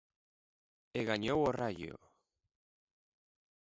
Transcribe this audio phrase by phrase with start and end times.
[0.99, 1.95] E gañou o Raio.